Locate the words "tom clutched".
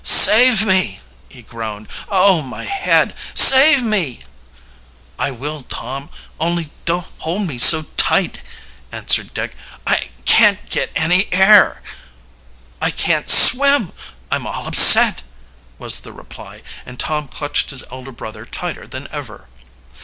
16.99-17.69